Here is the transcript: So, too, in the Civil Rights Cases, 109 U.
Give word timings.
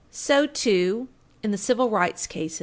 So, 0.09 0.47
too, 0.47 1.09
in 1.43 1.51
the 1.51 1.59
Civil 1.59 1.91
Rights 1.91 2.25
Cases, 2.25 2.57
109 2.57 2.57
U. 2.57 2.59